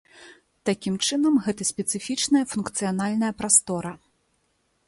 [0.69, 3.93] Такім чынам гэта спецыфічная функцыянальная прастора.